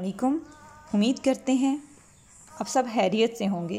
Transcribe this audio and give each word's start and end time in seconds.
علیکم۔ 0.00 0.38
امید 0.94 1.24
کرتے 1.24 1.52
ہیں 1.52 1.76
اب 2.58 2.68
سب 2.68 2.82
حیریت 2.96 3.38
سے 3.38 3.48
ہوں 3.48 3.68
گے۔ 3.68 3.78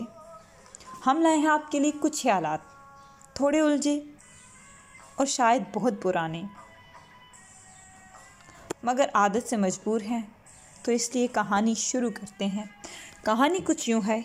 ہم 1.06 1.22
لائے 1.22 1.38
ہیں 1.38 1.48
آپ 1.48 1.72
کے 1.72 1.80
لیے 1.80 1.92
کچھ 2.02 2.24
خیالات، 2.24 2.60
تھوڑے 3.36 3.60
الجھے 3.60 4.02
اور 5.16 5.26
شاید 5.26 5.64
بہت 5.74 5.94
پرانے، 6.02 6.44
مگر 8.84 9.10
عادت 9.14 9.50
سے 9.50 9.58
مجبور 9.58 10.02
ہیں۔ 10.02 10.22
تو 10.84 10.92
اس 10.92 11.16
لیے 11.16 11.28
کہانی 11.28 11.74
شروع 11.74 12.10
کرتے 12.10 12.46
ہیں۔ 12.46 12.64
کہانی 13.26 13.60
کچھ 13.66 13.90
یوں 13.90 14.02
ہے 14.08 14.22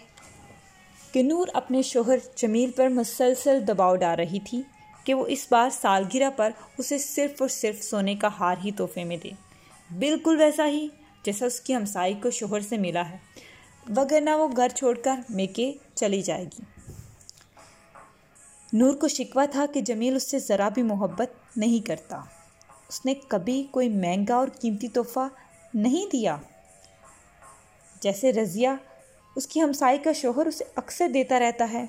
کہ 1.12 1.22
نور 1.22 1.48
اپنے 1.54 1.82
شوہر 1.82 2.16
جمیل 2.36 2.70
پر 2.70 2.88
مسلسل 2.88 3.68
دباؤ 3.68 3.96
ڈال 3.96 4.16
رہی 4.16 4.40
تھی 4.40 4.62
کہ 5.04 5.14
وہ 5.14 5.26
اس 5.26 5.46
بار 5.50 5.70
سالگرہ 5.70 6.30
پر 6.36 6.50
اسے 6.78 6.98
صرف 6.98 7.42
اور 7.42 7.48
صرف 7.48 7.82
سونے 7.82 8.14
کا 8.14 8.28
ہار 8.40 8.56
ہی 8.64 8.72
تحفے 8.72 9.04
میں 9.04 9.16
دے۔ 9.16 9.30
بالکل 9.98 10.36
ویسا 10.38 10.66
ہی۔ 10.66 10.88
جیسا 11.22 11.46
اس 11.46 11.60
کی 11.60 11.76
ہمسائی 11.76 12.14
کو 12.14 12.30
شوہر 12.30 12.60
سے 12.60 12.78
ملا 12.78 13.10
ہے۔ 13.10 13.16
وگرنہ 13.96 14.30
وہ 14.30 14.48
گھر 14.56 14.68
چھوڑ 14.68 14.98
کر 14.98 15.20
میکے 15.28 15.72
چلی 15.94 16.22
جائے 16.22 16.44
گی۔ 16.44 16.60
نور 18.72 18.94
کو 18.94 19.08
شکوہ 19.08 19.42
تھا 19.50 19.66
کہ 19.74 19.80
جمیل 19.80 20.16
اس 20.16 20.30
سے 20.30 20.38
ذرا 20.38 20.68
بھی 20.68 20.82
محبت 20.82 21.56
نہیں 21.56 21.86
کرتا۔ 21.86 22.20
اس 22.88 23.06
نے 23.06 23.14
کبھی 23.28 23.66
کوئی 23.70 23.88
مہنگا 23.88 24.34
اور 24.34 24.48
قیمتی 24.60 24.88
تحفہ 24.88 25.28
نہیں 25.74 26.10
دیا۔ 26.12 26.36
جیسے 28.00 28.32
رضیہ 28.32 28.68
اس 29.36 29.46
کی 29.46 29.62
ہمسائی 29.62 29.98
کا 29.98 30.12
شوہر 30.12 30.46
اسے 30.46 30.64
اکثر 30.76 31.08
دیتا 31.08 31.38
رہتا 31.38 31.68
ہے۔ 31.72 31.86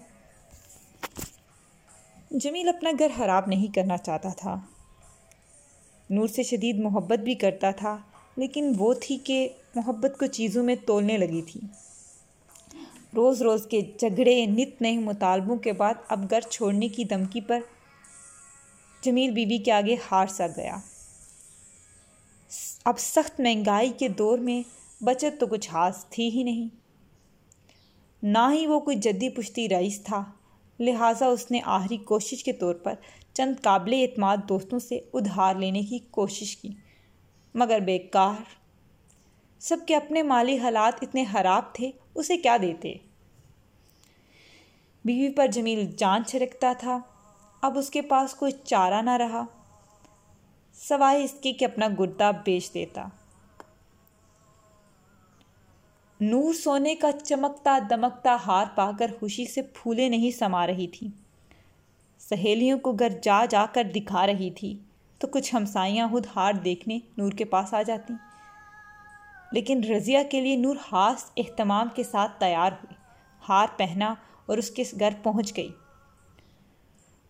جمیل 2.31 2.69
اپنا 2.69 2.89
گھر 2.99 3.07
خراب 3.17 3.43
نہیں 3.47 3.75
کرنا 3.75 3.97
چاہتا 3.97 4.29
تھا۔ 4.29 4.55
نور 6.09 6.27
سے 6.27 6.43
شدید 6.43 6.79
محبت 6.79 7.19
بھی 7.19 7.35
کرتا 7.35 7.71
تھا۔ 7.71 7.97
لیکن 8.37 8.73
وہ 8.77 8.93
تھی 8.93 9.17
کہ 9.17 9.49
محبت 9.75 10.19
کو 10.19 10.25
چیزوں 10.25 10.63
میں 10.63 10.75
تولنے 10.85 11.17
لگی 11.17 11.41
تھی۔ 11.41 11.61
روز 13.15 13.41
روز 13.41 13.65
کے 13.65 13.81
جھگڑے، 13.81 14.45
نت 14.45 14.81
نئے 14.81 14.97
مطالبوں 14.97 15.55
کے 15.55 15.73
بعد 15.73 15.93
اب 16.07 16.29
گھر 16.29 16.41
چھوڑنے 16.41 16.87
کی 16.87 17.03
دھمکی 17.03 17.41
پر 17.41 17.59
جمیل 19.01 19.31
بی 19.31 19.45
بی 19.45 19.57
کے 19.57 19.71
آگے 19.71 19.95
ہار 20.11 20.27
سا 20.27 20.47
گیا۔ 20.47 20.77
اب 22.85 22.99
سخت 22.99 23.39
مہنگائی 23.39 23.91
کے 23.97 24.07
دور 24.07 24.37
میں 24.37 24.61
بچت 25.03 25.39
تو 25.39 25.47
کچھ 25.47 25.69
خاص 25.69 26.05
تھی 26.09 26.29
ہی 26.29 26.43
نہیں۔ 26.43 26.67
نہ 28.23 28.49
ہی 28.53 28.67
وہ 28.67 28.79
کوئی 28.79 28.97
جدی 28.97 29.29
پشتی 29.29 29.69
رئیس 29.69 30.01
تھا، 30.03 30.23
لہٰذا 30.79 31.25
اس 31.25 31.51
نے 31.51 31.59
آخری 31.63 31.97
کوشش 31.97 32.43
کے 32.43 32.53
طور 32.53 32.75
پر 32.75 32.93
چند 33.33 33.55
قابل 33.61 33.93
اعتماد 33.93 34.37
دوستوں 34.49 34.79
سے 34.79 34.99
ادھار 35.13 35.55
لینے 35.55 35.81
کی 35.81 35.99
کوشش 35.99 36.57
کی۔ 36.57 36.69
مگر 37.55 37.79
بیکار۔ 37.79 38.43
سب 39.59 39.77
کے 39.87 39.95
اپنے 39.95 40.23
مالی 40.23 40.57
حالات 40.57 40.93
اتنے 41.01 41.25
خراب 41.31 41.73
تھے، 41.73 41.91
اسے 42.15 42.37
کیا 42.37 42.57
دیتے؟ 42.61 42.93
بیوی 45.05 45.29
پر 45.29 45.47
جمیل 45.47 45.85
جان 45.97 46.25
چھڑکتا 46.25 46.73
تھا۔ 46.79 46.99
اب 47.61 47.77
اس 47.77 47.89
کے 47.89 48.01
پاس 48.01 48.33
کوئی 48.33 48.51
چارہ 48.51 49.01
نہ 49.01 49.09
رہا۔ 49.09 49.45
سوائے 50.73 51.23
اس 51.23 51.33
کے 51.41 51.53
کہ 51.53 51.65
اپنا 51.65 51.87
گردہ 51.99 52.31
بیچ 52.45 52.73
دیتا۔ 52.73 53.05
نور 56.21 56.53
سونے 56.53 56.95
کا 56.95 57.11
چمکتا 57.11 57.79
دمکتا 57.89 58.37
ہار 58.47 58.65
پا 58.75 58.91
کر 58.99 59.11
خوشی 59.19 59.45
سے 59.45 59.61
پھولے 59.61 60.09
نہیں 60.09 60.37
سما 60.37 60.67
رہی 60.67 60.87
تھی۔ 60.87 61.07
سہیلیوں 62.19 62.79
کو 62.79 62.91
گھر 62.91 63.09
جا 63.09 63.45
جا 63.45 63.65
کر 63.73 63.83
دکھا 63.83 64.27
رہی 64.27 64.51
تھی۔ 64.51 64.77
تو 65.23 65.27
کچھ 65.27 65.55
ہمسائیاں 65.55 66.07
خود 66.07 66.25
ہار 66.35 66.53
دیکھنے 66.53 66.99
نور 67.17 67.31
کے 67.31 67.45
پاس 67.45 67.73
آ 67.73 67.81
جاتی۔ 67.81 68.13
لیکن 69.51 69.83
رضیہ 69.83 70.19
کے 70.31 70.41
لیے 70.41 70.55
نور 70.55 70.75
خاص 70.81 71.31
اہتمام 71.37 71.87
کے 71.95 72.03
ساتھ 72.03 72.39
تیار 72.39 72.71
ہوئی۔ 72.71 72.93
ہار 73.49 73.67
پہنا 73.77 74.13
اور 74.45 74.57
اس 74.57 74.71
کے 74.71 74.83
گھر 74.99 75.09
پہنچ 75.23 75.57
گئی۔ 75.57 75.69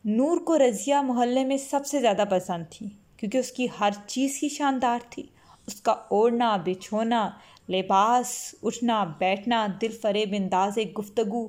نور 0.05 0.37
کو 0.37 0.57
رضیہ 0.57 0.95
محلے 0.95 1.45
میں 1.45 1.57
سب 1.57 1.85
سے 1.85 1.99
زیادہ 1.99 2.23
پسند 2.29 2.63
تھی، 2.69 2.89
کیونکہ 3.17 3.37
اس 3.37 3.51
کی 3.51 3.67
ہر 3.79 3.89
چیز 4.07 4.39
ہی 4.43 4.49
شاندار 4.49 4.99
تھی۔ 5.09 5.23
اس 5.67 5.81
کا 5.81 5.91
اوڑھنا، 5.91 6.57
بچھونا، 6.65 7.29
لباس، 7.69 8.55
اٹھنا، 8.63 9.03
بیٹھنا، 9.03 9.67
دل 9.81 9.97
فریب 10.01 10.29
انداز 10.37 10.77
گفتگو، 10.99 11.47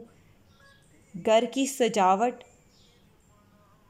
گھر 1.26 1.44
کی 1.52 1.66
سجاوٹ، 1.66 2.44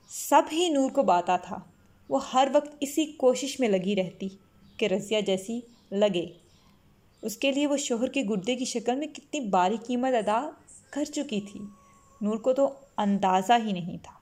سب 0.08 0.42
ہی 0.52 0.68
نور 0.68 0.90
کو 0.90 1.02
باتا 1.02 1.36
تھا۔ 1.36 1.58
وہ 2.08 2.32
ہر 2.32 2.48
وقت 2.52 2.68
اسی 2.80 3.06
کوشش 3.06 3.60
میں 3.60 3.68
لگی 3.68 3.96
رہتی 3.96 4.28
کہ 4.76 4.86
رضیہ 4.86 5.20
جیسی 5.20 5.60
لگے۔ 5.92 6.26
اس 7.22 7.36
کے 7.36 7.52
لیے 7.52 7.66
وہ 7.66 7.76
شوہر 7.76 8.08
کے 8.08 8.22
گردے 8.28 8.56
کی 8.56 8.64
شکل 8.64 8.96
میں 8.96 9.06
کتنی 9.06 9.40
باری 9.40 9.76
قیمت 9.86 10.14
ادا 10.14 10.50
کر 10.90 11.04
چکی 11.04 11.40
تھی۔ 11.40 11.60
نور 12.20 12.36
کو 12.36 12.52
تو 12.52 12.74
اندازہ 12.96 13.52
ہی 13.64 13.72
نہیں 13.72 13.98
تھا۔ 14.02 14.14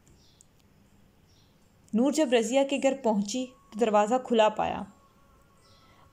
نور 1.95 2.13
جب 2.13 2.29
رضیہ 2.33 2.61
کے 2.71 2.79
گھر 2.83 2.95
پہنچی 3.03 3.47
تو 3.47 3.79
دروازہ 3.79 4.15
کھلا 4.25 4.49
پایا۔ 4.49 4.83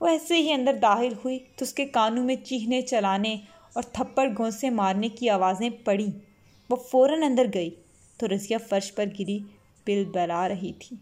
وہ 0.00 0.06
ایسے 0.06 0.36
ہی 0.36 0.52
اندر 0.52 0.74
داخل 0.82 1.12
ہوئی 1.24 1.38
تو 1.38 1.64
اس 1.64 1.74
کے 1.74 1.86
کانوں 1.86 2.24
میں 2.24 2.36
چیخنے، 2.36 2.82
چلانے 2.82 3.36
اور 3.72 3.82
تھپڑ، 3.82 4.28
گھونسے 4.36 4.70
مارنے 4.70 5.08
کی 5.08 5.28
آوازیں 5.28 5.70
پڑیں۔ 5.84 6.18
وہ 6.70 6.76
فوراً 6.76 7.22
اندر 7.22 7.46
گئی 7.54 7.70
تو 8.16 8.28
رضیہ 8.28 8.56
فرش 8.68 8.94
پر 8.94 9.04
گری 9.18 9.38
بل 9.86 10.04
بلا 10.14 10.48
رہی 10.48 10.72
تھی۔ 10.72 10.96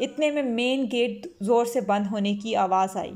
اتنے 0.00 0.30
میں 0.30 0.42
مین 0.42 0.86
گیٹ 0.92 1.26
زور 1.40 1.64
سے 1.64 1.80
بند 1.80 2.06
ہونے 2.10 2.34
کی 2.34 2.56
آواز 2.56 2.96
آئی۔ 2.96 3.12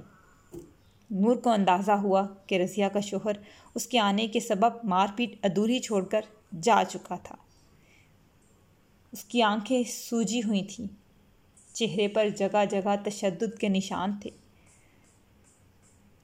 نور 1.11 1.37
کو 1.37 1.51
اندازہ 1.51 1.93
ہوا 1.93 2.27
کہ 2.47 2.55
رضیہ 2.55 2.87
کا 2.93 3.01
شوہر 3.01 3.33
اس 3.75 3.87
کے 3.87 3.99
آنے 3.99 4.27
کے 4.27 4.41
سبب 4.41 4.85
مار 4.85 5.07
پیٹ 5.17 5.31
ادھوری 5.43 5.79
چھوڑ 5.79 6.05
کر 6.05 6.21
جا 6.63 6.83
چکا 6.89 7.17
تھا۔ 7.23 7.37
اس 9.13 9.25
کی 9.25 9.43
آنکھیں 9.43 9.83
سوجی 9.89 10.41
ہوئی 10.41 10.63
تھیں۔ 10.63 10.87
چہرے 11.75 12.09
پر 12.09 12.29
جگہ 12.29 12.65
جگہ 12.71 12.95
تشدد 13.05 13.59
کے 13.59 13.69
نشان 13.69 14.13
تھے۔ 14.21 14.31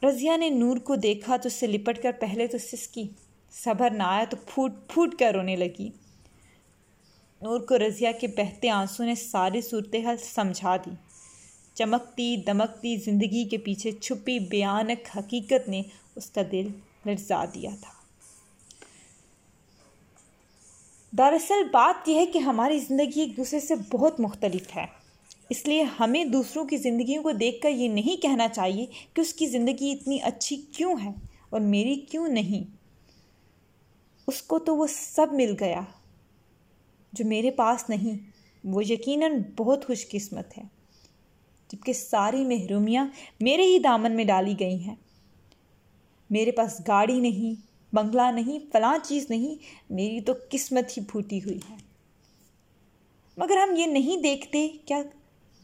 رضیہ 0.08 0.36
نے 0.36 0.48
نور 0.48 0.76
کو 0.76 0.96
دیکھا 0.96 1.36
تو 1.36 1.46
اس 1.46 1.52
سے 1.52 1.66
لپٹ 1.66 2.02
کر 2.02 2.12
پہلے 2.20 2.46
تو 2.46 2.58
سسکی، 2.58 3.08
صبر 3.50 3.90
نہ 3.90 4.02
آیا 4.02 4.24
تو 4.30 4.36
پھوٹ 4.46 4.72
پھوٹ 4.88 5.14
کر 5.14 5.32
رونے 5.34 5.56
لگی۔ 5.56 5.90
نور 7.42 7.60
کو 7.60 7.78
رضیہ 7.78 8.08
کے 8.20 8.26
بہتے 8.26 8.70
آنسوں 8.70 9.06
نے 9.06 9.14
ساری 9.14 9.60
صورتحال 9.60 10.16
سمجھا 10.16 10.76
دی۔ 10.76 10.90
چمکتی 11.74 12.36
دمکتی 12.36 12.96
زندگی 12.96 13.44
کے 13.44 13.58
پیچھے 13.58 13.92
چھپی 13.92 14.38
بیانک 14.38 15.16
حقیقت 15.16 15.68
نے 15.68 15.82
اس 16.16 16.30
کا 16.30 16.40
دل 16.52 16.68
لرزا 17.06 17.44
دیا 17.54 17.70
تھا۔ 17.80 17.92
دراصل 21.18 21.64
بات 21.72 22.08
یہ 22.08 22.14
ہے 22.14 22.26
کہ 22.26 22.38
ہماری 22.38 22.78
زندگی 22.78 23.20
ایک 23.20 23.36
دوسرے 23.36 23.60
سے 23.60 23.74
بہت 23.90 24.20
مختلف 24.20 24.76
ہے۔ 24.76 24.86
اس 25.50 25.66
لیے 25.66 25.82
ہمیں 25.82 26.24
دوسروں 26.24 26.64
کی 26.64 26.76
زندگیوں 26.76 27.22
کو 27.22 27.32
دیکھ 27.32 27.60
کر 27.60 27.70
یہ 27.70 27.88
نہیں 27.88 28.22
کہنا 28.22 28.48
چاہیے 28.48 28.86
کہ 29.14 29.20
اس 29.20 29.34
کی 29.34 29.46
زندگی 29.46 29.92
اتنی 29.92 30.18
اچھی 30.22 30.56
کیوں 30.56 30.96
ہے 31.04 31.10
اور 31.50 31.60
میری 31.60 31.94
کیوں 31.94 32.28
نہیں۔ 32.28 32.76
اس 34.26 34.42
کو 34.42 34.58
تو 34.58 34.76
وہ 34.76 34.86
سب 34.86 35.26
مل 35.32 35.54
گیا۔ 35.60 35.80
جو 37.12 37.24
میرے 37.24 37.50
پاس 37.50 37.88
نہیں، 37.88 38.30
وہ 38.64 38.84
یقیناً 38.84 39.42
بہت 39.56 39.86
خوش 39.86 40.08
قسمت 40.08 40.58
ہے۔ 40.58 40.62
جبکہ 41.72 41.92
ساری 41.92 42.44
محرومیاں 42.44 43.06
میرے 43.40 43.62
ہی 43.62 43.78
دامن 43.78 44.12
میں 44.12 44.24
ڈالی 44.24 44.54
گئی 44.60 44.84
ہیں۔ 44.84 44.94
میرے 46.30 46.50
پاس 46.50 46.80
گاڑی 46.88 47.20
نہیں، 47.20 47.66
بنگلہ 47.94 48.30
نہیں، 48.34 48.58
فلاں 48.72 48.98
چیز 49.02 49.30
نہیں، 49.30 49.54
میری 49.92 50.20
تو 50.20 50.32
قسمت 50.50 50.98
ہی 50.98 51.02
پھوٹی 51.04 51.38
ہوئی 51.38 51.58
ہے۔ 51.70 51.76
مگر 53.36 53.56
ہم 53.56 53.76
یہ 53.76 53.86
نہیں 53.86 54.22
دیکھتے، 54.22 54.68
کیا 54.84 55.02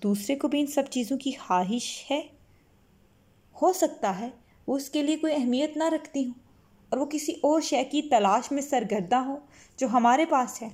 دوسرے 0.03 0.37
کو 0.37 0.49
بھی 0.49 0.61
ان 0.61 0.67
سب 0.67 0.83
چیزوں 0.91 1.19
کی 1.19 1.31
خواہش 1.31 2.07
ہے؟ 2.11 2.23
ہو 3.63 3.73
سکتا 3.73 4.19
ہے، 4.19 4.29
وہ 4.67 4.77
اس 4.77 4.91
کے 4.91 5.03
لیے 5.03 5.17
کوئی 5.17 5.35
اہمیت 5.37 5.77
نہ 5.77 5.85
رکھتی 5.85 6.25
ہوں 6.25 6.35
اور 6.89 6.99
وہ 6.99 7.07
کسی 7.07 7.33
اور 7.33 7.61
شے 7.61 7.85
کی 7.85 8.03
تلاش 8.03 8.53
میں 8.53 8.63
سرگردہ 8.63 9.17
ہو 9.17 9.39
جو 9.77 9.87
ہمارے 9.87 10.25
پاس 10.25 10.63
ہے۔ 10.63 10.69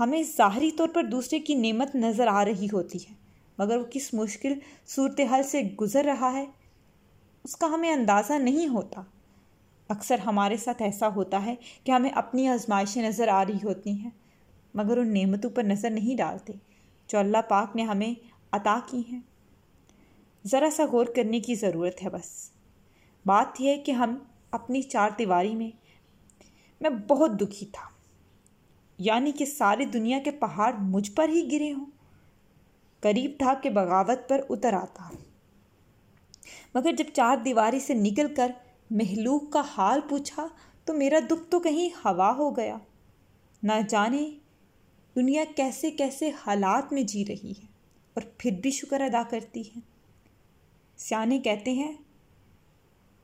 ہمیں 0.00 0.22
ظاہری 0.36 0.70
طور 0.70 0.88
پر 0.88 1.02
دوسرے 1.02 1.38
کی 1.38 1.54
نعمت 1.54 1.94
نظر 1.94 2.26
آ 2.26 2.44
رہی 2.44 2.66
ہوتی 2.72 2.98
ہے، 2.98 3.14
مگر 3.58 3.76
وہ 3.76 3.84
کس 3.90 4.14
مشکل 4.14 4.52
صورتحال 4.86 5.42
سے 5.42 5.62
گزر 5.62 6.04
رہا 6.04 6.32
ہے، 6.32 6.46
اس 7.44 7.56
کا 7.56 7.66
ہمیں 7.66 7.92
اندازہ 7.92 8.32
نہیں 8.32 8.68
ہوتا۔ 8.68 9.02
اکثر 9.88 10.18
ہمارے 10.18 10.56
ساتھ 10.56 10.82
ایسا 10.82 11.08
ہوتا 11.08 11.44
ہے 11.46 11.54
کہ 11.84 11.92
ہمیں 11.92 12.10
اپنی 12.10 12.48
آزمائشیں 12.48 13.02
نظر 13.08 13.28
آ 13.28 13.44
رہی 13.44 13.58
ہوتی 13.64 13.90
ہیں، 13.90 14.10
مگر 14.74 14.98
ان 14.98 15.14
نعمتوں 15.14 15.50
پر 15.50 15.62
نظر 15.62 15.90
نہیں 15.90 16.16
ڈالتے، 16.16 16.52
جو 17.08 17.18
اللہ 17.18 17.42
پاک 17.48 17.76
نے 17.76 17.82
ہمیں 17.82 18.14
عطا 18.52 18.78
کی 18.86 19.02
ہیں۔ 19.12 19.20
ذرا 20.46 20.70
سا 20.70 20.84
غور 20.84 21.06
کرنے 21.06 21.40
کی 21.40 21.54
ضرورت 21.54 22.02
ہے 22.04 22.08
بس۔ 22.08 22.50
بات 23.26 23.60
یہ 23.60 23.70
ہے 23.70 23.78
کہ 23.78 23.92
ہم 23.92 24.16
اپنی 24.50 24.82
چار 24.82 25.10
دیواری 25.18 25.54
میں 25.54 25.70
میں 26.80 26.90
بہت 26.90 27.40
دکھی 27.40 27.66
تھا۔ 27.66 27.91
یعنی 29.04 29.32
کہ 29.32 29.44
ساری 29.44 29.84
دنیا 29.84 30.18
کے 30.24 30.30
پہاڑ 30.30 30.72
مجھ 30.78 31.10
پر 31.12 31.28
ہی 31.28 31.52
گرے 31.52 31.72
ہوں۔ 31.72 31.86
قریب 33.00 33.30
تھا 33.38 33.54
کہ 33.54 33.70
بغاوت 33.70 34.28
پر 34.28 34.40
اتر 34.50 34.72
آتا۔ 34.72 35.08
مگر 36.74 36.92
جب 36.92 37.04
چار 37.12 37.36
دیواری 37.36 37.80
سے 37.80 37.94
نکل 37.94 38.34
کر 38.34 38.52
محلوق 38.90 39.50
کا 39.50 39.62
حال 39.76 40.00
پوچھا 40.08 40.46
تو 40.84 40.94
میرا 40.94 41.18
دکھ 41.30 41.50
تو 41.50 41.60
کہیں 41.60 41.88
ہوا 42.04 42.32
ہو 42.32 42.56
گیا۔ 42.56 42.76
نہ 43.62 43.72
جانے 43.88 44.30
دنیا 45.16 45.44
کیسے 45.56 45.90
کیسے 45.90 46.30
حالات 46.46 46.92
میں 46.92 47.02
جی 47.02 47.24
رہی 47.28 47.50
ہے 47.50 47.66
اور 48.14 48.22
پھر 48.38 48.50
بھی 48.50 48.70
شکر 48.70 49.00
ادا 49.00 49.22
کرتی 49.30 49.60
ہے۔ 49.60 49.80
سیانے 50.96 51.38
کہتے 51.38 51.72
ہیں، 51.72 51.92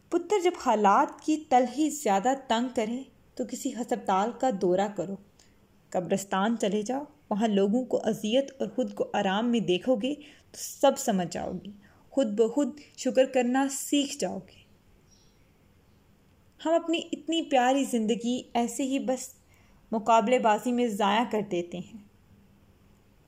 پتر 0.08 0.40
جب 0.44 0.50
حالات 0.66 1.20
کی 1.20 1.44
تل 1.48 1.64
ہی 1.78 1.90
زیادہ 1.90 2.32
تنگ 2.48 2.68
کرے 2.74 3.02
تو 3.34 3.44
کسی 3.50 3.74
ہسپتال 3.74 4.30
کا 4.40 4.50
دورہ 4.62 4.88
کرو۔ 4.96 5.16
قبرستان 5.90 6.56
چلے 6.60 6.82
جاؤ، 6.82 7.04
وہاں 7.30 7.48
لوگوں 7.48 7.84
کو 7.84 8.00
اذیت 8.04 8.50
اور 8.58 8.68
خود 8.68 8.94
کو 8.94 9.10
آرام 9.12 9.50
میں 9.50 9.60
دیکھو 9.60 9.96
گے 9.96 10.14
تو 10.50 10.56
سب 10.56 10.92
سمجھ 10.98 11.28
جاؤ 11.30 11.52
گی 11.64 11.70
خود 12.10 12.26
بخود 12.26 12.80
شکر 12.96 13.24
کرنا 13.24 13.66
سیکھ 13.70 14.18
جاؤ 14.18 14.38
گے۔ 14.38 14.58
ہم 16.64 16.74
اپنی 16.74 17.00
اتنی 17.12 17.42
پیاری 17.42 17.84
زندگی 17.84 18.42
ایسے 18.54 18.82
ہی 18.82 18.98
بس 18.98 19.28
مقابلے 19.92 20.38
بازی 20.38 20.72
میں 20.72 20.88
ضائع 20.88 21.24
کر 21.30 21.40
دیتے 21.50 21.78
ہیں۔ 21.78 21.98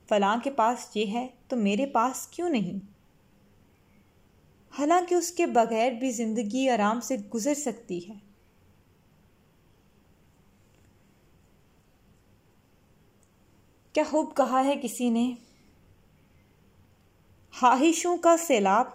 فلاں 0.09 0.37
کے 0.43 0.51
پاس 0.51 0.97
یہ 0.97 1.05
ہے 1.05 1.27
تو 1.47 1.55
میرے 1.55 1.85
پاس 1.85 2.27
کیوں 2.27 2.49
نہیں؟ 2.49 2.79
حالانکہ 4.79 5.15
اس 5.15 5.31
کے 5.31 5.45
بغیر 5.45 5.91
بھی 5.91 6.11
زندگی 6.11 6.69
آرام 6.69 6.99
سے 6.99 7.17
گزر 7.17 7.53
سکتی 7.53 8.09
ہے۔ 8.09 8.30
کیا 13.93 14.03
خوب 14.09 14.35
کہا 14.35 14.65
ہے 14.65 14.75
کسی 14.83 15.09
نے؟ 15.09 15.33
خواہشوں 17.59 18.17
کا 18.17 18.37
سیلاب، 18.37 18.85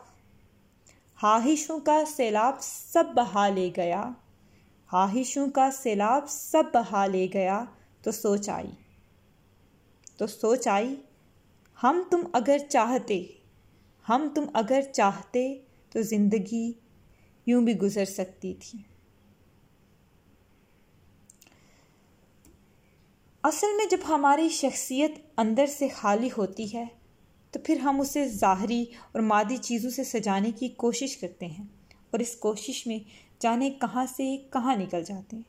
خواہشوں 1.21 1.79
کا 1.81 2.05
سیلاب 2.07 2.55
سب 2.61 3.05
بہا 3.15 3.49
لے 3.49 3.71
گیا، 3.77 4.11
خواہشوں 4.91 5.51
کا 5.51 5.71
سیلاب 5.71 6.29
سب 6.29 6.63
بہا 6.75 7.07
لے 7.07 7.27
گیا، 7.35 7.65
تو 8.03 8.11
سوچ 8.11 8.49
آئی۔ 8.49 8.71
تو 10.17 10.27
سوچ 10.27 10.69
آئی، 10.69 10.97
ہم 11.83 12.03
تم 12.11 12.21
اگر 12.33 12.59
چاہتے، 12.59 13.27
ہم 14.09 14.29
تم 14.35 14.45
اگر 14.53 14.81
چاہتے 14.93 15.59
تو 15.93 16.03
زندگی 16.03 16.73
یوں 17.47 17.63
بھی 17.63 17.79
گزر 17.79 18.05
سکتی 18.05 18.55
تھی۔ 18.55 18.96
اصل 23.47 23.67
میں 23.77 23.85
جب 23.91 23.99
ہماری 24.09 24.49
شخصیت 24.49 25.11
اندر 25.37 25.67
سے 25.67 25.89
خالی 25.89 26.29
ہوتی 26.39 26.75
ہے، 26.75 26.85
تو 27.51 27.59
پھر 27.65 27.77
ہم 27.77 28.01
اسے 28.01 28.29
ظاہری 28.29 28.83
اور 28.83 29.21
مادی 29.21 29.57
چیزوں 29.57 29.91
سے 29.91 30.05
سجانے 30.05 30.51
کی 30.51 30.69
کوشش 30.69 31.17
کرتے 31.17 31.47
ہیں 31.47 31.65
اور 32.11 32.21
اس 32.21 32.37
کوشش 32.37 32.87
میں 32.87 32.99
جانے 33.41 33.71
کہاں 33.71 34.07
سے 34.07 34.37
کہاں 34.37 34.77
نکل 34.77 35.05
جاتے 35.05 35.37
ہیں۔ 35.37 35.43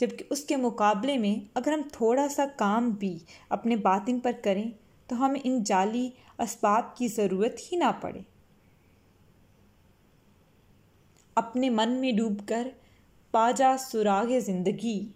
جبکہ 0.00 0.24
اس 0.30 0.44
کے 0.44 0.56
مقابلے 0.56 1.18
میں 1.18 1.48
اگر 1.54 1.72
ہم 1.72 1.80
تھوڑا 1.92 2.28
سا 2.28 2.44
کام 2.56 2.90
بھی 2.90 3.18
اپنے 3.48 3.76
باطن 3.76 4.20
پر 4.20 4.32
کریں، 4.42 4.70
تو 5.06 5.26
ہمیں 5.26 5.40
ان 5.44 5.62
جعلی 5.62 6.10
اسباب 6.38 6.96
کی 6.96 7.08
ضرورت 7.08 7.72
ہی 7.72 7.76
نہ 7.76 7.90
پڑے۔ 8.00 8.20
اپنے 11.34 11.70
من 11.70 11.92
میں 11.92 12.12
ڈوب 12.12 12.48
کر 12.48 12.68
پا 13.30 13.50
جا 13.50 13.76
سراغ 13.78 14.38
زندگی 14.38 15.08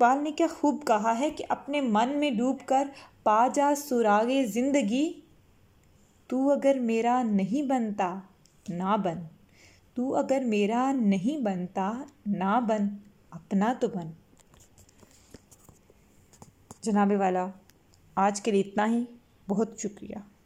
اقبال 0.00 0.24
نے 0.24 0.32
کیا 0.32 0.46
خوب 0.58 0.84
کہا 0.86 1.18
ہے 1.18 1.30
کہ 1.30 1.44
اپنے 1.48 1.80
من 1.80 2.08
میں 2.08 2.30
ڈوب 2.30 2.56
کر، 2.66 2.88
پا 3.22 3.48
جا 3.54 3.74
سراغ 3.76 4.44
زندگی، 4.46 5.20
تو 6.26 6.50
اگر 6.52 6.78
میرا 6.80 7.22
نہیں 7.22 7.62
بنتا، 7.62 8.18
نہ 8.68 8.96
بن۔ 9.04 9.18
تو 9.94 10.16
اگر 10.16 10.42
میرا 10.46 10.92
نہیں 10.92 11.42
بنتا، 11.42 12.04
نہ 12.26 12.60
بن، 12.68 12.88
اپنا 13.30 13.74
تو 13.80 13.88
بن۔ 13.88 14.10
جناب 16.80 17.12
والا، 17.18 17.46
آج 18.14 18.40
کے 18.40 18.50
لیے 18.50 18.60
اتنا 18.60 18.86
ہی۔ 18.86 19.04
بہت 19.48 19.78
شکریہ۔ 19.78 20.30